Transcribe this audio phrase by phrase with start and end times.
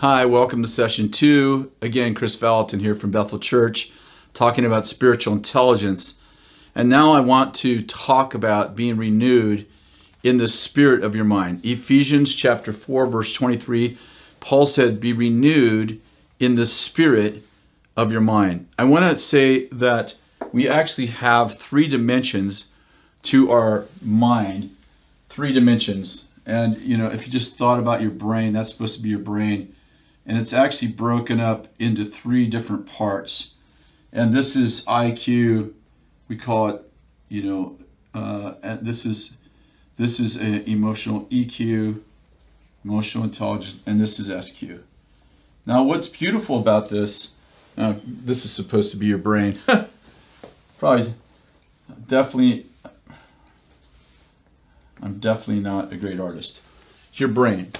[0.00, 1.72] Hi, welcome to session two.
[1.82, 3.90] Again, Kris Vallotton here from Bethel Church,
[4.32, 6.14] talking about spiritual intelligence.
[6.74, 9.66] And now I want to talk about being renewed
[10.22, 11.62] in the spirit of your mind.
[11.66, 13.98] Ephesians chapter 4, verse 23,
[14.40, 16.00] Paul said, Be renewed
[16.38, 17.44] in the spirit
[17.94, 18.68] of your mind.
[18.78, 20.14] I want to say that
[20.50, 22.68] we actually have three dimensions
[23.24, 24.74] to our mind,
[25.28, 26.28] three dimensions.
[26.46, 29.18] And, you know, if you just thought about your brain, that's supposed to be your
[29.18, 29.74] brain
[30.30, 33.50] and it's actually broken up into three different parts.
[34.12, 35.72] And this is IQ,
[36.28, 36.82] we call it,
[37.28, 37.78] you know,
[38.14, 39.38] uh, and this is
[39.96, 42.02] this is a emotional EQ,
[42.84, 44.62] emotional intelligence, and this is SQ.
[45.66, 47.32] Now, what's beautiful about this?
[47.76, 49.58] Uh, this is supposed to be your brain.
[50.78, 51.12] Probably,
[52.06, 52.66] definitely.
[55.02, 56.60] I'm definitely not a great artist.
[57.14, 57.72] Your brain.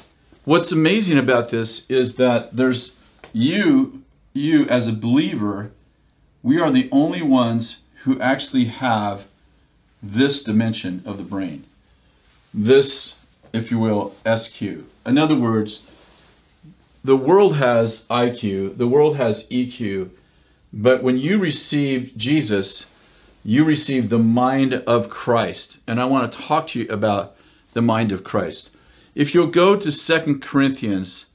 [0.47, 2.97] What's amazing about this is that there's
[3.31, 5.71] you, you as a believer,
[6.43, 9.25] we are the only ones who actually have
[10.03, 11.67] this dimension of the brain.
[12.55, 13.17] This,
[13.53, 14.63] if you will, SQ.
[15.05, 15.83] In other words,
[17.05, 20.09] the world has IQ, the world has EQ,
[20.73, 22.87] but when you receive Jesus,
[23.45, 25.81] you receive the mind of Christ.
[25.87, 27.37] And I want to talk to you about
[27.75, 28.71] the mind of Christ.
[29.15, 31.27] If you'll go to Second Corinthians,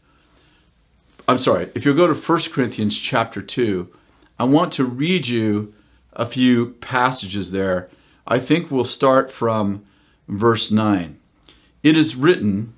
[1.27, 3.91] I'm sorry, if you'll go to 1 Corinthians chapter 2,
[4.39, 5.73] I want to read you
[6.13, 7.89] a few passages there.
[8.25, 9.85] I think we'll start from
[10.27, 11.19] verse 9.
[11.83, 12.73] It is written,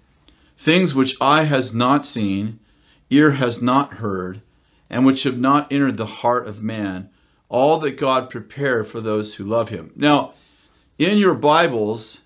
[0.57, 2.59] Things which eye has not seen,
[3.11, 4.41] ear has not heard,
[4.89, 7.09] and which have not entered the heart of man,
[7.49, 9.91] all that God prepared for those who love him.
[9.95, 10.33] Now,
[10.97, 12.21] in your Bibles,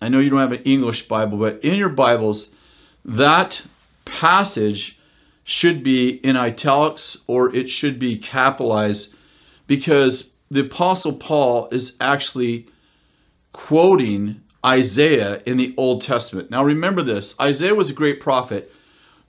[0.00, 2.52] I know you don't have an English Bible, but in your Bibles,
[3.04, 3.62] that
[4.04, 4.98] passage
[5.44, 9.14] should be in italics or it should be capitalized
[9.66, 12.66] because the Apostle Paul is actually
[13.52, 16.50] quoting Isaiah in the Old Testament.
[16.50, 18.72] Now remember this Isaiah was a great prophet,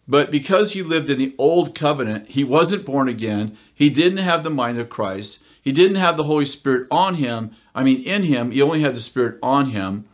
[0.07, 3.57] but because he lived in the Old Covenant, he wasn't born again.
[3.73, 5.43] He didn't have the mind of Christ.
[5.61, 7.51] He didn't have the Holy Spirit on him.
[7.75, 10.05] I mean, in him, he only had the Spirit on him.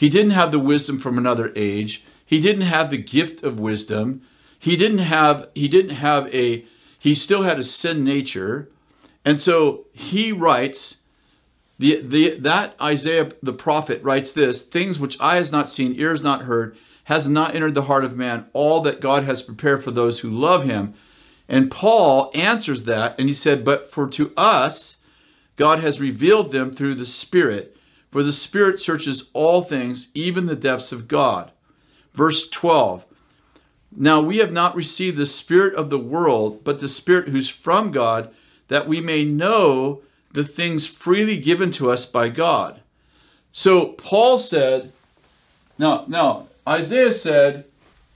[0.00, 2.02] He didn't have the wisdom from another age.
[2.24, 4.22] He didn't have the gift of wisdom.
[4.58, 6.64] He didn't have he didn't have a
[6.98, 8.70] he still had a sin nature.
[9.26, 10.96] And so he writes
[11.78, 16.16] the, the that Isaiah the prophet writes this, things which eye has not seen, ear
[16.16, 19.90] not heard, has not entered the heart of man, all that God has prepared for
[19.90, 20.94] those who love him.
[21.46, 24.96] And Paul answers that and he said, But for to us
[25.56, 27.76] God has revealed them through the Spirit.
[28.10, 31.52] For the Spirit searches all things, even the depths of God.
[32.12, 33.04] Verse 12
[33.94, 37.92] Now we have not received the Spirit of the world, but the Spirit who's from
[37.92, 38.34] God,
[38.68, 42.80] that we may know the things freely given to us by God.
[43.52, 44.92] So Paul said,
[45.78, 47.64] now, now, Isaiah said,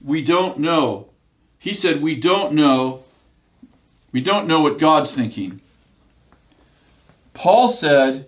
[0.01, 1.09] we don't know.
[1.57, 3.03] He said, we don't know.
[4.11, 5.61] We don't know what God's thinking.
[7.33, 8.27] Paul said,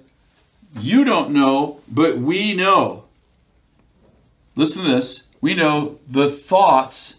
[0.80, 3.06] you don't know, but we know.
[4.56, 5.24] Listen to this.
[5.40, 7.16] We know the thoughts,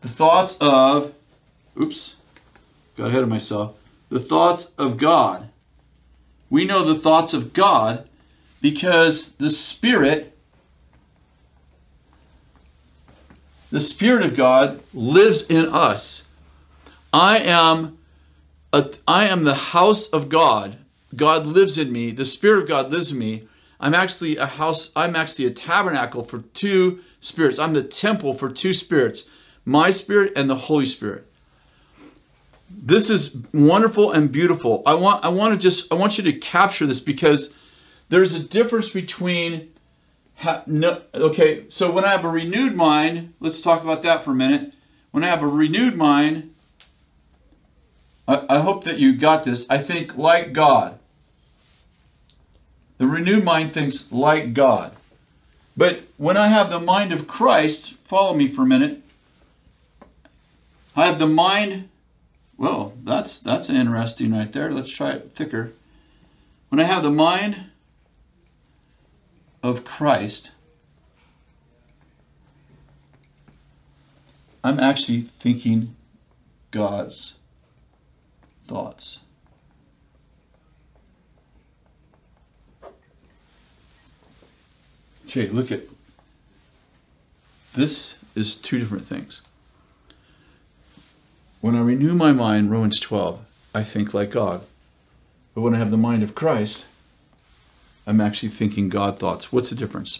[0.00, 1.12] the thoughts of,
[1.80, 2.16] oops,
[2.96, 3.76] got ahead of myself,
[4.08, 5.50] the thoughts of God.
[6.48, 8.08] We know the thoughts of God
[8.62, 10.36] because the Spirit,
[13.70, 16.22] the Spirit of God lives in us.
[17.12, 17.98] I am,
[18.72, 20.78] a, I am the house of God
[21.16, 23.48] God lives in me, the Spirit of God lives in me.
[23.80, 27.58] I'm actually a house, I'm actually a tabernacle for two spirits.
[27.58, 29.28] I'm the temple for two spirits,
[29.64, 31.26] my spirit and the Holy Spirit.
[32.70, 34.82] This is wonderful and beautiful.
[34.86, 37.54] I want I want to just I want you to capture this because
[38.08, 39.70] there's a difference between
[40.66, 44.34] no, okay, so when I have a renewed mind, let's talk about that for a
[44.34, 44.74] minute.
[45.10, 46.54] When I have a renewed mind,
[48.26, 49.68] I, I hope that you got this.
[49.70, 50.98] I think like God.
[53.04, 54.96] The renewed mind thinks like God.
[55.76, 59.02] But when I have the mind of Christ, follow me for a minute.
[60.96, 61.90] I have the mind,
[62.56, 64.72] well, that's that's interesting right there.
[64.72, 65.74] Let's try it thicker.
[66.70, 67.66] When I have the mind
[69.62, 70.52] of Christ,
[74.64, 75.94] I'm actually thinking
[76.70, 77.34] God's
[78.66, 79.20] thoughts.
[85.26, 85.82] Okay, look at
[87.74, 89.42] this is two different things.
[91.60, 93.40] when I renew my mind, Romans 12,
[93.74, 94.62] I think like God.
[95.54, 96.84] But when I have the mind of Christ,
[98.06, 99.50] I'm actually thinking God thoughts.
[99.50, 100.18] What's the difference?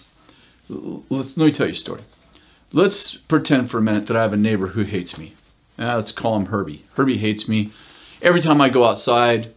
[0.71, 2.01] Let's, let me tell you a story.
[2.73, 5.35] Let's pretend for a minute that I have a neighbor who hates me.
[5.79, 6.87] Uh, let's call him Herbie.
[6.95, 7.73] Herbie hates me.
[8.23, 9.53] Every time I go outside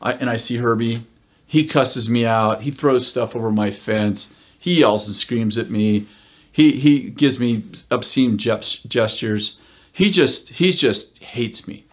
[0.00, 1.04] I, and I see Herbie,
[1.46, 2.62] he cusses me out.
[2.62, 4.30] He throws stuff over my fence.
[4.58, 6.08] He yells and screams at me.
[6.50, 9.58] He, he gives me obscene gestures.
[9.92, 11.86] He just, he just hates me.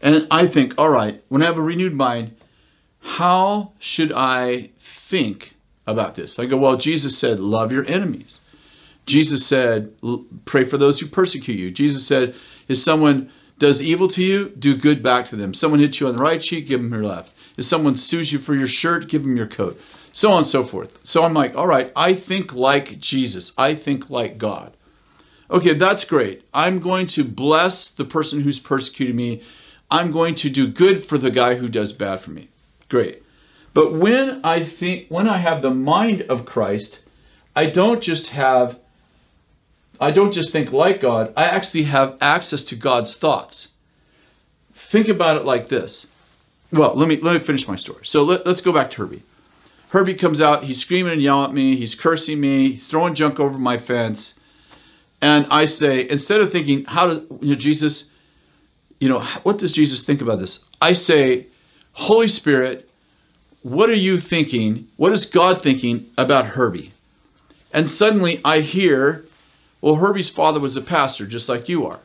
[0.00, 2.36] And I think, all right, when I have a renewed mind,
[3.00, 5.54] how should I think
[5.86, 6.38] about this?
[6.38, 8.40] I go, well, Jesus said, love your enemies.
[9.06, 9.94] Jesus said,
[10.44, 11.70] pray for those who persecute you.
[11.70, 12.34] Jesus said,
[12.68, 15.52] if someone does evil to you, do good back to them.
[15.54, 17.32] Someone hits you on the right cheek, give them your left.
[17.56, 19.80] If someone sues you for your shirt, give them your coat.
[20.12, 20.98] So on and so forth.
[21.02, 23.52] So I'm like, all right, I think like Jesus.
[23.58, 24.76] I think like God.
[25.50, 26.44] Okay, that's great.
[26.52, 29.42] I'm going to bless the person who's persecuted me.
[29.90, 32.48] I'm going to do good for the guy who does bad for me.
[32.88, 33.22] Great.
[33.74, 37.00] But when I think when I have the mind of Christ,
[37.56, 38.78] I don't just have
[40.00, 43.68] I don't just think like God, I actually have access to God's thoughts.
[44.72, 46.06] Think about it like this.
[46.70, 48.04] Well, let me let me finish my story.
[48.04, 49.22] So let, let's go back to Herbie.
[49.90, 53.40] Herbie comes out, he's screaming and yelling at me, he's cursing me, he's throwing junk
[53.40, 54.38] over my fence.
[55.20, 58.04] And I say, instead of thinking, how does you know, Jesus,
[59.00, 60.64] you know, what does Jesus think about this?
[60.80, 61.46] I say,
[61.92, 62.88] Holy Spirit,
[63.62, 64.88] what are you thinking?
[64.96, 66.92] What is God thinking about Herbie?
[67.72, 69.26] And suddenly I hear,
[69.80, 72.00] well, Herbie's father was a pastor, just like you are.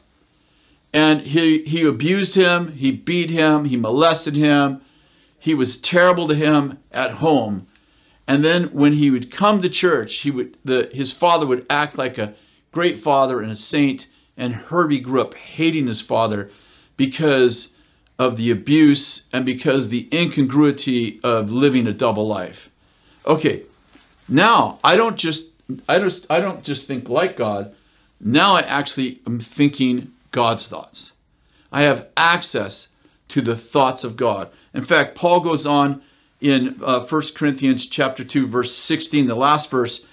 [0.93, 4.81] And he, he abused him, he beat him, he molested him,
[5.39, 7.67] he was terrible to him at home.
[8.27, 11.97] And then when he would come to church, he would the his father would act
[11.97, 12.35] like a
[12.71, 16.49] great father and a saint, and Herbie grew up hating his father
[16.95, 17.73] because
[18.17, 22.69] of the abuse and because the incongruity of living a double life.
[23.25, 23.63] Okay,
[24.29, 25.49] now I don't just
[25.88, 27.74] I just I don't just think like God.
[28.19, 31.13] Now I actually am thinking God's thoughts.
[31.71, 32.89] I have access
[33.30, 34.50] to the thoughts of God.
[34.74, 36.01] In fact, Paul goes on
[36.39, 40.06] in uh, 1 Corinthians chapter 2 verse 16, the last verse,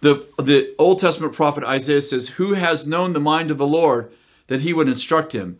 [0.00, 4.12] the, the Old Testament prophet Isaiah says, Who has known the mind of the Lord
[4.46, 5.58] that he would instruct him?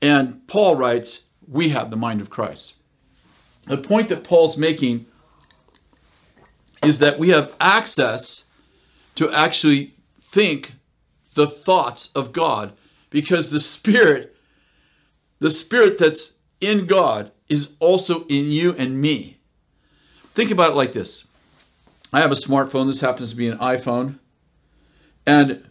[0.00, 2.74] And Paul writes, We have the mind of Christ.
[3.66, 5.06] The point that Paul's making
[6.82, 8.44] is that we have access
[9.14, 10.72] to actually think
[11.34, 12.72] the thoughts of God
[13.10, 14.36] because the Spirit,
[15.38, 19.38] the Spirit that's in God, is also in you and me.
[20.34, 21.24] Think about it like this
[22.12, 22.86] I have a smartphone.
[22.86, 24.18] This happens to be an iPhone.
[25.26, 25.64] And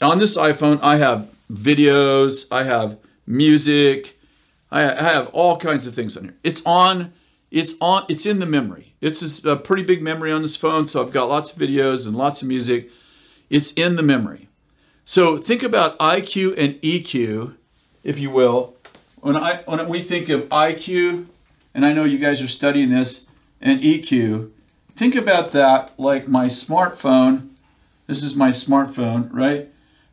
[0.00, 4.18] on this iPhone, I have videos, I have music,
[4.70, 6.34] I have all kinds of things on here.
[6.42, 7.12] It's on,
[7.54, 8.96] it's on, it's in the memory.
[8.98, 12.04] this is a pretty big memory on this phone, so I've got lots of videos
[12.04, 12.90] and lots of music.
[13.48, 14.48] It's in the memory.
[15.04, 17.54] So think about IQ and EQ,
[18.02, 18.74] if you will.
[19.20, 21.26] When I when we think of IQ,
[21.72, 23.26] and I know you guys are studying this,
[23.60, 24.50] and EQ,
[24.96, 27.50] think about that like my smartphone.
[28.08, 29.68] This is my smartphone, right?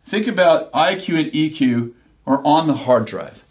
[0.06, 1.94] Think about IQ and EQ
[2.28, 3.44] are on the hard drive.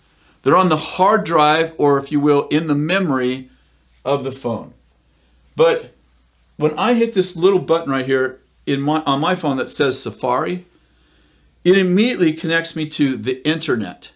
[0.45, 3.51] They're on the hard drive, or if you will, in the memory
[4.05, 4.75] of the phone.
[5.57, 5.95] But
[6.57, 10.01] when I hit this little button right here in my on my phone that says
[10.01, 10.67] Safari,
[11.65, 14.11] it immediately connects me to the internet.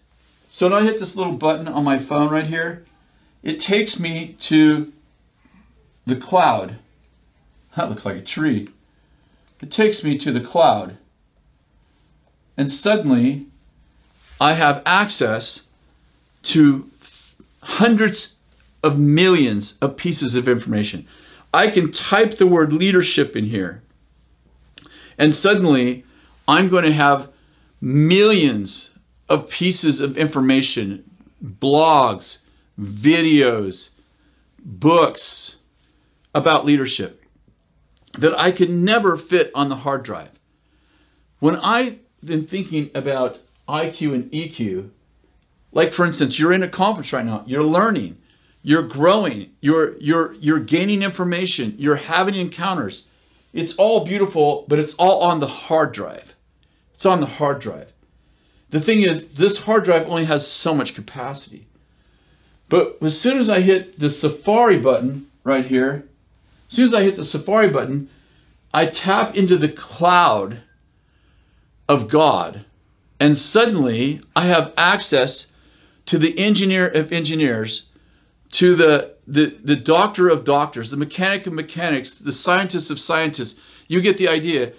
[0.50, 2.84] So when I hit this little button on my phone right here,
[3.42, 4.92] it takes me to
[6.06, 6.76] the cloud.
[7.76, 8.68] That looks like a tree.
[9.60, 10.96] It takes me to the cloud.
[12.56, 13.46] And suddenly,
[14.40, 15.62] I have access
[16.44, 16.88] to
[17.62, 18.33] hundreds
[18.84, 21.06] of millions of pieces of information.
[21.52, 23.82] I can type the word leadership in here.
[25.16, 26.04] And suddenly,
[26.46, 27.30] I'm going to have
[27.80, 28.90] millions
[29.28, 31.08] of pieces of information,
[31.42, 32.38] blogs,
[32.78, 33.90] videos,
[34.58, 35.56] books
[36.34, 37.24] about leadership
[38.18, 40.30] that I could never fit on the hard drive.
[41.40, 44.90] When I've been thinking about IQ and EQ,
[45.72, 48.18] like for instance, you're in a conference right now, you're learning,
[48.64, 53.06] you're growing, you're you're you're gaining information, you're having encounters.
[53.52, 56.34] It's all beautiful, but it's all on the hard drive.
[56.94, 57.92] It's on the hard drive.
[58.70, 61.68] The thing is, this hard drive only has so much capacity.
[62.68, 66.08] But as soon as I hit the Safari button right here,
[66.68, 68.08] as soon as I hit the Safari button,
[68.72, 70.62] I tap into the cloud
[71.88, 72.64] of God
[73.20, 75.46] And suddenly I have access
[76.06, 77.86] to the engineer of engineers,
[78.54, 83.58] to the, the, the doctor of doctors, the mechanic of mechanics, the scientist of scientists.
[83.88, 84.74] You get the idea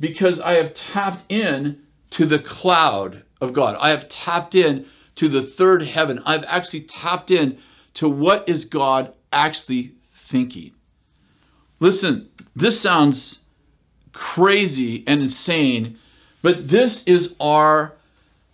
[0.00, 3.76] because I have tapped in to the cloud of God.
[3.78, 6.22] I have tapped in to the third heaven.
[6.24, 7.58] I've actually tapped in
[7.94, 10.72] to what is God actually thinking.
[11.80, 13.40] Listen, this sounds
[14.14, 15.98] crazy and insane,
[16.40, 17.94] but this is our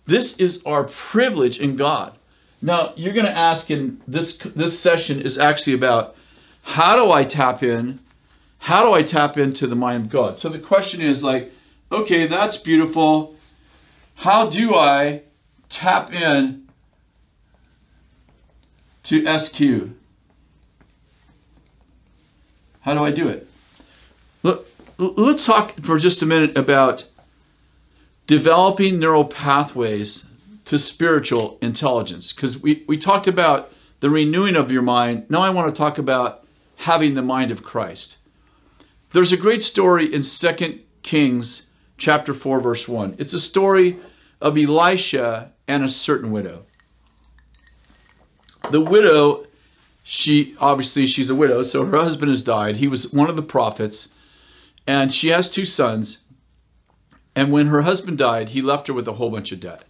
[0.05, 2.18] this is our privilege in God.
[2.61, 6.15] Now, you're going to ask in this this session is actually about
[6.61, 7.99] how do I tap in?
[8.59, 10.37] How do I tap into the mind of God?
[10.37, 11.53] So the question is like,
[11.91, 13.35] okay, that's beautiful.
[14.15, 15.23] How do I
[15.69, 16.67] tap in
[19.03, 19.95] to SQ?
[22.81, 23.47] How do I do it?
[24.43, 27.05] Look, let's talk for just a minute about
[28.27, 30.25] developing neural pathways
[30.69, 35.25] to spiritual intelligence because we, we talked about the renewing of your mind.
[35.27, 36.45] Now I want to talk about
[36.75, 38.17] having the mind of Christ.
[39.09, 41.63] There's a great story in 2 Kings
[41.97, 43.15] chapter 4 verse 1.
[43.17, 43.99] It's a story
[44.39, 46.67] of Elisha and a certain widow.
[48.69, 49.47] The widow,
[50.03, 52.75] she obviously she's a widow, so her husband has died.
[52.75, 54.09] He was one of the prophets,
[54.85, 56.19] and she has two sons.
[57.35, 59.88] And when her husband died, he left her with a whole bunch of debt.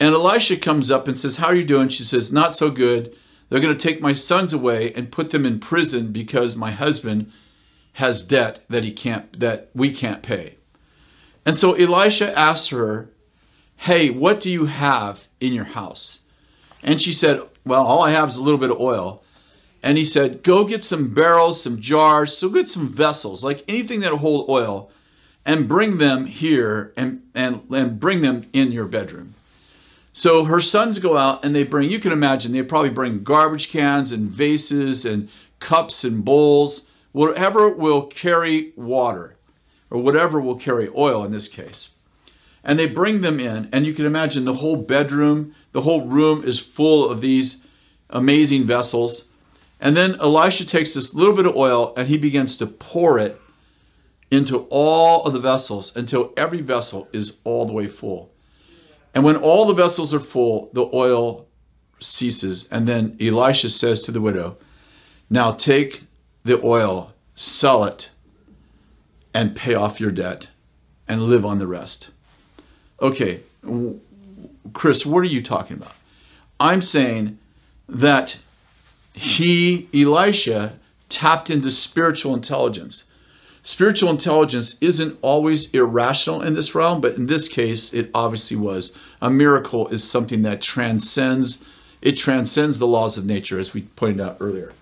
[0.00, 1.90] And Elisha comes up and says, How are you doing?
[1.90, 3.14] She says, Not so good.
[3.48, 7.30] They're going to take my sons away and put them in prison because my husband
[7.94, 10.56] has debt that he can't that we can't pay.
[11.44, 13.10] And so Elisha asks her,
[13.76, 16.20] Hey, what do you have in your house?
[16.82, 19.22] And she said, Well, all I have is a little bit of oil.
[19.82, 24.00] And he said, Go get some barrels, some jars, so get some vessels, like anything
[24.00, 24.90] that'll hold oil,
[25.44, 29.34] and bring them here and, and, and bring them in your bedroom.
[30.12, 33.68] So her sons go out and they bring, you can imagine, they probably bring garbage
[33.68, 35.28] cans and vases and
[35.60, 39.36] cups and bowls, whatever will carry water
[39.90, 41.90] or whatever will carry oil in this case.
[42.62, 46.44] And they bring them in, and you can imagine the whole bedroom, the whole room
[46.44, 47.62] is full of these
[48.10, 49.26] amazing vessels.
[49.80, 53.40] And then Elisha takes this little bit of oil and he begins to pour it
[54.30, 58.30] into all of the vessels until every vessel is all the way full.
[59.14, 61.46] And when all the vessels are full, the oil
[62.00, 62.68] ceases.
[62.70, 64.56] And then Elisha says to the widow,
[65.28, 66.04] Now take
[66.44, 68.10] the oil, sell it,
[69.34, 70.46] and pay off your debt
[71.06, 72.10] and live on the rest.
[73.00, 73.40] Okay,
[74.72, 75.92] Kris, what are you talking about?
[76.58, 77.38] I'm saying
[77.88, 78.38] that
[79.12, 83.04] he, Elisha, tapped into spiritual intelligence.
[83.62, 88.94] Spiritual intelligence isn't always irrational in this realm, but in this case, it obviously was.
[89.20, 91.62] A miracle is something that transcends,
[92.00, 94.72] it transcends the laws of nature, as we pointed out earlier.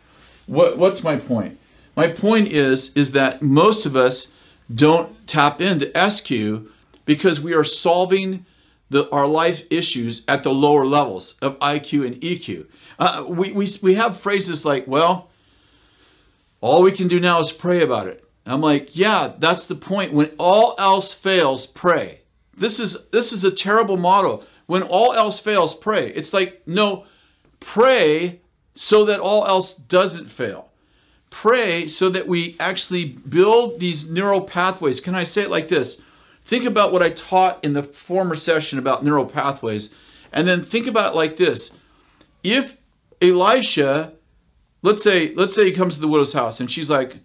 [0.47, 1.58] What, what's my point?
[1.97, 4.28] My point is, is that most of us
[4.73, 6.70] don't tap into SQ
[7.04, 8.47] because we are solving
[8.90, 12.66] the, our life issues at the lower levels of IQ and EQ.
[12.99, 15.28] Uh, we, we, we have phrases like, well,
[16.61, 18.25] all we can do now is pray about it.
[18.52, 20.12] I'm like, yeah, that's the point.
[20.12, 22.20] When all else fails, pray.
[22.56, 24.44] This is this is a terrible motto.
[24.66, 26.10] When all else fails, pray.
[26.10, 27.06] It's like, no,
[27.60, 28.40] pray
[28.74, 30.68] so that all else doesn't fail
[31.30, 35.00] pray so that we actually build these neural pathways.
[35.00, 36.00] Can I say it like this?
[36.44, 39.90] Think about what I taught in the former session about neural pathways,
[40.32, 41.72] and then think about it like this.
[42.42, 42.76] If
[43.20, 44.14] Elisha,
[44.82, 47.18] let's say, let's say he comes to the widow's house and she's like,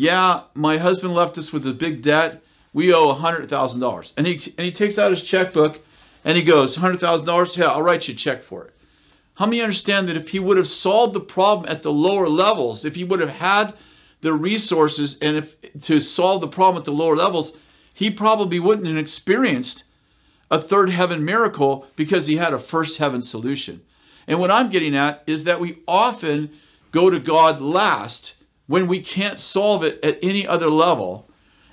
[0.00, 2.40] Yeah, my husband left us with a big debt.
[2.72, 4.12] We owe $100,000.
[4.16, 5.84] And he, and he takes out his checkbook
[6.24, 7.56] and he goes, $100,000?
[7.56, 8.74] Yeah, I'll write you a check for it.
[9.34, 12.84] How many understand that if he would have solved the problem at the lower levels,
[12.84, 13.74] if he would have had
[14.20, 17.54] the resources and if to solve the problem at the lower levels,
[17.92, 19.82] he probably wouldn't have experienced
[20.48, 23.80] a third heaven miracle because he had a first heaven solution.
[24.28, 26.50] And what I'm getting at is that we often
[26.92, 28.34] go to God last
[28.68, 31.28] when we can't solve it at any other level.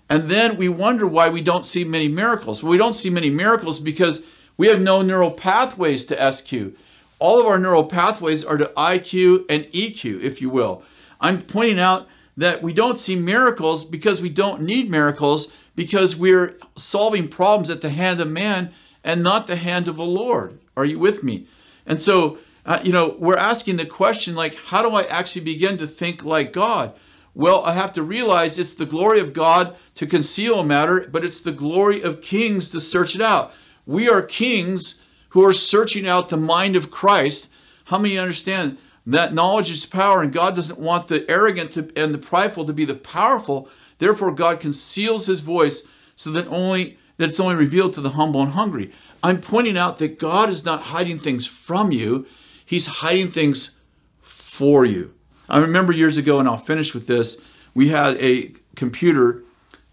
[0.10, 2.64] And then we wonder why we don't see many miracles.
[2.64, 4.24] Well, we don't see many miracles because
[4.58, 6.76] we have no neural pathways to SQ
[7.20, 10.84] all of our neural pathways are to IQ and EQ, if you will.
[11.22, 16.58] I'm pointing out that we don't see miracles because we don't need miracles because we're
[16.78, 18.74] solving problems at the hand of man
[19.04, 20.60] and not the hand of the Lord.
[20.76, 21.48] Are you with me?
[21.86, 25.78] And so, uh, you know, we're asking the question like, how do I actually begin
[25.78, 26.94] to think like God?
[27.34, 31.26] Well, I have to realize it's the glory of God to conceal a matter, but
[31.26, 33.54] it's the glory of kings to search it out.
[33.86, 37.50] We are kings who are searching out the mind of Christ.
[37.86, 42.14] How many understand that knowledge is power, and God doesn't want the arrogant to, and
[42.14, 43.70] the prideful to be the powerful.
[44.00, 45.84] Therefore, God conceals His voice
[46.16, 48.92] so that only that it's only revealed to the humble and hungry.
[49.24, 52.26] I'm pointing out that God is not hiding things from you;
[52.66, 53.78] He's hiding things
[54.22, 55.14] for you.
[55.48, 57.38] I remember years ago, and I'll finish with this.
[57.74, 59.44] We had a computer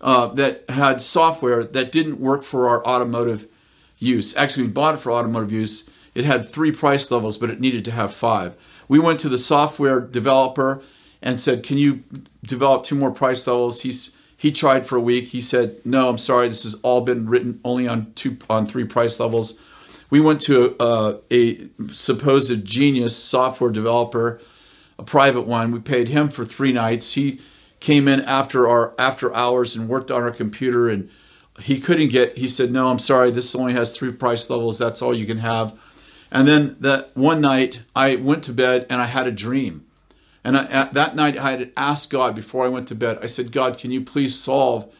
[0.00, 3.46] uh, that had software that didn't work for our automotive
[3.98, 4.36] use.
[4.36, 5.88] Actually, we bought it for automotive use.
[6.14, 8.54] It had three price levels, but it needed to have five.
[8.88, 10.82] We went to the software developer
[11.22, 12.02] and said, "Can you
[12.42, 15.28] develop two more price levels?" He's he tried for a week.
[15.28, 16.48] He said, "No, I'm sorry.
[16.48, 19.58] This has all been written only on two on three price levels."
[20.12, 24.42] We went to a, a supposed genius software developer,
[24.98, 25.72] a private one.
[25.72, 27.14] We paid him for three nights.
[27.14, 27.40] He
[27.80, 31.08] came in after our after hours and worked on our computer and
[31.60, 33.30] he couldn't get he said no i'm sorry.
[33.30, 34.78] This only has three price levels.
[34.78, 35.72] That's all you can have.
[36.30, 39.86] And then that one night i went to bed and i had a dream.
[40.44, 43.50] And I, that night i had asked god before i went to bed i said
[43.50, 44.92] god can you please solve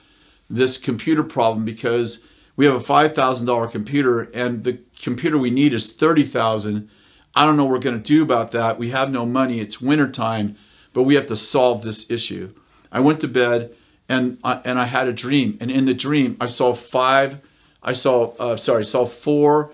[0.49, 1.67] this computer problem?
[1.67, 2.21] Because
[2.57, 6.89] we have a $5000 computer and the computer we need is 30000
[7.35, 9.81] i don't know what we're going to do about that we have no money it's
[9.81, 10.57] wintertime
[10.93, 12.53] but we have to solve this issue
[12.91, 13.75] i went to bed
[14.13, 17.39] and I, and I had a dream, and in the dream I saw five,
[17.83, 19.73] I saw uh, sorry, saw four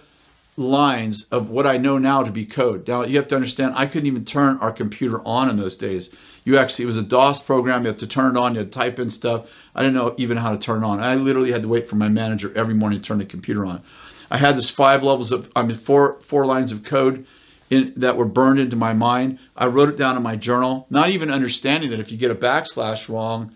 [0.56, 2.86] lines of what I know now to be code.
[2.86, 6.10] Now you have to understand, I couldn't even turn our computer on in those days.
[6.44, 7.82] You actually, it was a DOS program.
[7.82, 8.54] You had to turn it on.
[8.54, 9.46] You had to type in stuff.
[9.74, 11.00] I didn't know even how to turn on.
[11.00, 13.82] I literally had to wait for my manager every morning to turn the computer on.
[14.30, 17.26] I had this five levels of, I mean, four four lines of code
[17.70, 19.38] in, that were burned into my mind.
[19.56, 22.34] I wrote it down in my journal, not even understanding that if you get a
[22.34, 23.54] backslash wrong,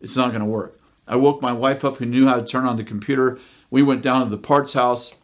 [0.00, 0.78] it's not going to work.
[1.08, 3.38] I woke my wife up who knew how to turn on the computer.
[3.70, 5.14] We went down to the parts house.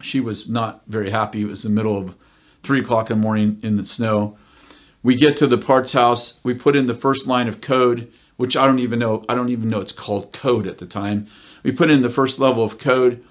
[0.00, 1.42] She was not very happy.
[1.42, 2.14] It was the middle of
[2.62, 4.38] three o'clock in the morning in the snow.
[5.02, 6.40] We get to the parts house.
[6.42, 9.26] We put in the first line of code, which I don't even know.
[9.28, 11.26] I don't even know it's called code at the time.
[11.62, 13.22] We put in the first level of code.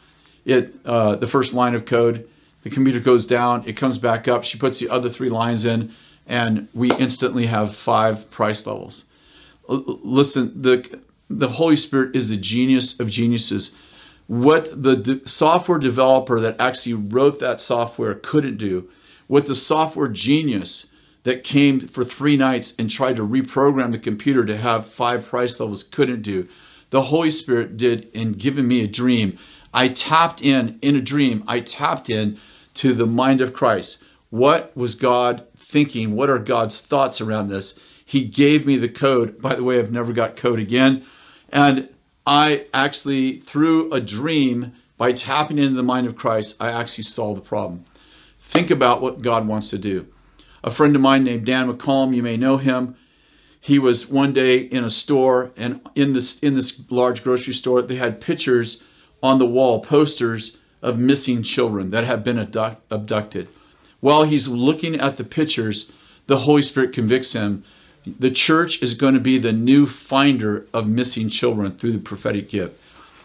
[0.45, 2.29] It uh, the first line of code.
[2.61, 3.63] The computer goes down.
[3.65, 4.43] It comes back up.
[4.43, 5.95] She puts the other three lines in,
[6.27, 9.05] and we instantly have five price levels
[9.67, 13.73] listen, the the Holy Spirit is the genius of geniuses.
[14.27, 18.89] What the de- software developer that actually wrote that software couldn't do,
[19.27, 20.87] what the software genius
[21.27, 25.59] that came for three nights and tried to reprogram the computer to have five price
[25.59, 26.47] levels couldn't do,
[26.89, 29.37] the Holy Spirit did in giving me a dream.
[29.73, 32.39] I tapped in, in a dream, I tapped in
[32.75, 34.01] to the mind of Christ.
[34.29, 36.15] What was God thinking?
[36.15, 37.77] What are God's thoughts around this?
[38.05, 39.41] He gave me the code.
[39.41, 41.05] By the way, I've never got code again.
[41.49, 41.89] And
[42.25, 47.41] I actually, through a dream, by tapping into the mind of Christ, I actually solved
[47.41, 47.83] the problem.
[48.39, 50.07] Think about what God wants to do.
[50.67, 52.97] A friend of mine named Dan McCollum, you may know him.
[53.57, 57.81] He was one day in a store, and in this in this large grocery store,
[57.81, 58.83] they had pictures
[59.23, 63.47] on the wall, posters of missing children that have been abducted.
[64.01, 65.89] While he's looking at the pictures,
[66.25, 67.63] the Holy Spirit convicts him
[68.19, 72.49] the church is going to be the new finder of missing children through the prophetic
[72.49, 72.77] gift.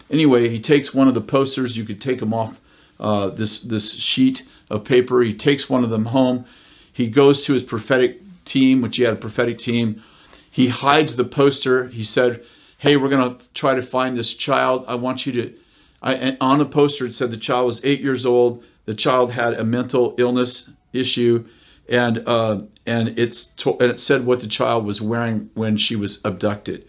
[0.09, 1.77] Anyway, he takes one of the posters.
[1.77, 2.61] You could take them off
[3.01, 5.23] uh, this this sheet of paper.
[5.23, 6.45] He takes one of them home.
[6.93, 10.03] He goes to his prophetic team, which he had a prophetic team.
[10.51, 11.89] He hides the poster.
[11.89, 12.43] He said,
[12.79, 14.85] "Hey, we're going to try to find this child.
[14.87, 15.55] I want you to."
[16.03, 18.65] I, on the poster, it said the child was eight years old.
[18.85, 21.47] The child had a mental illness issue
[21.89, 25.97] and uh, and it's to, and it said what the child was wearing when she
[25.97, 26.89] was abducted,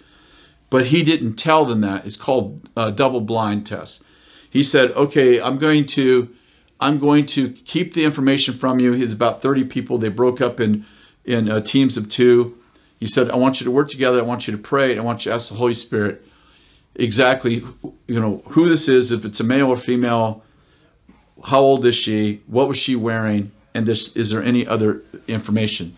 [0.69, 2.05] but he didn't tell them that.
[2.05, 4.01] It's called a double blind test.
[4.49, 6.33] He said, "Okay, I'm going to."
[6.83, 8.93] I'm going to keep the information from you.
[8.93, 9.97] He's about 30 people.
[9.97, 10.85] They broke up in
[11.25, 12.57] in uh, teams of two.
[12.99, 14.19] He said, "I want you to work together.
[14.19, 14.97] I want you to pray.
[14.97, 16.25] I want you to ask the Holy Spirit
[16.95, 17.65] exactly,
[18.07, 19.11] you know, who this is.
[19.11, 20.43] If it's a male or female,
[21.45, 22.41] how old is she?
[22.47, 23.51] What was she wearing?
[23.73, 25.95] and this, is there any other information?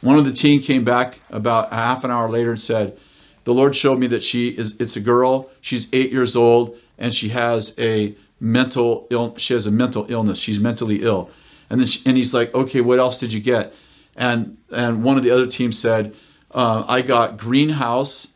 [0.00, 2.98] One of the team came back about half an hour later and said,
[3.44, 7.14] the Lord showed me that she is, it's a girl, she's eight years old, and
[7.14, 10.38] she has a mental ill, she has a mental illness.
[10.38, 11.30] She's mentally ill.
[11.70, 13.74] And then, she, and he's like, okay, what else did you get?
[14.16, 16.14] And, and one of the other teams said,
[16.50, 18.28] uh, I got greenhouse,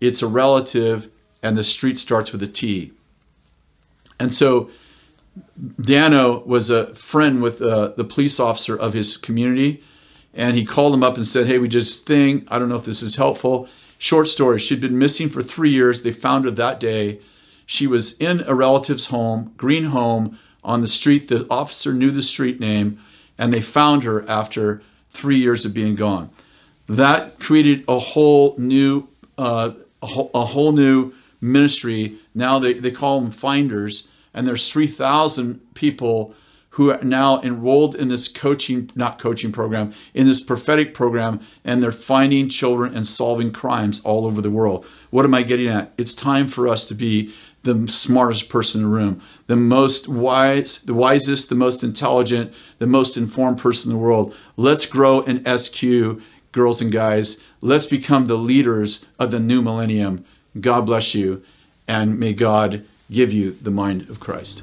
[0.00, 1.08] it's a relative,
[1.42, 2.92] and the street starts with a T.
[4.18, 4.70] And so
[5.80, 9.82] Dano was a friend with uh, the police officer of his community,
[10.34, 12.46] and he called him up and said, Hey, we just thing.
[12.48, 13.68] I don't know if this is helpful.
[13.98, 16.02] Short story she'd been missing for three years.
[16.02, 17.20] They found her that day.
[17.66, 21.28] She was in a relative's home, green home, on the street.
[21.28, 22.98] The officer knew the street name,
[23.36, 26.30] and they found her after three years of being gone.
[26.88, 32.18] That created a whole new, uh, a, whole, a whole new ministry.
[32.34, 36.34] Now they, they call them finders, and there's 3,000 people
[36.76, 41.82] who are now enrolled in this coaching, not coaching program, in this prophetic program, and
[41.82, 44.84] they're finding children and solving crimes all over the world.
[45.08, 45.94] What am I getting at?
[45.96, 47.34] It's time for us to be
[47.66, 52.86] the smartest person in the room, the most wise, the wisest, the most intelligent, the
[52.86, 54.34] most informed person in the world.
[54.56, 56.20] Let's grow in SQ,
[56.52, 57.38] girls and guys.
[57.60, 60.24] Let's become the leaders of the new millennium.
[60.58, 61.42] God bless you,
[61.86, 64.62] and may God give you the mind of Christ.